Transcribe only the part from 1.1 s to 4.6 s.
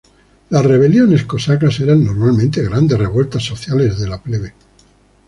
cosacas eran normalmente grandes revueltas sociales de la plebe.